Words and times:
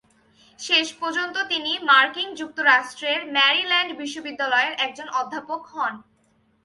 শেষ 0.59 0.87
পর্যন্ত 0.93 1.35
তিনি 1.43 1.71
মার্কিন 1.89 2.29
যুক্তরাষ্ট্রের 2.35 3.19
ম্যারিল্যান্ড 3.35 3.91
বিশ্ববিদ্যালয়ের 3.97 4.73
একজন 4.85 5.07
অধ্যাপক 5.19 5.61
হন। 5.73 5.93